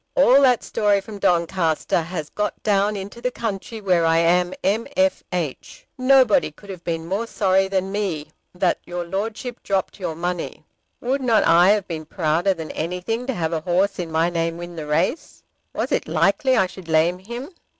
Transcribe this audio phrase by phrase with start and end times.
[0.15, 5.85] All that story from Doncaster has got down into the country where I am M.F.H.
[5.95, 10.65] Nobody could have been more sorry than me that your Lordship dropped your money.
[11.01, 14.57] Would not I have been prouder than anything to have a horse in my name
[14.57, 15.43] win the race!
[15.71, 17.51] Was it likely I should lame him?